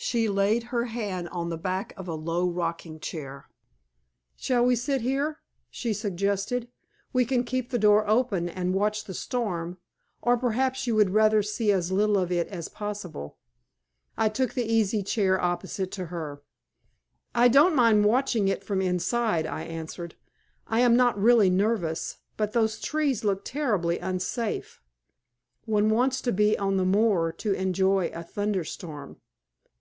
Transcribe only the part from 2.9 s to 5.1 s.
chair. "Shall we sit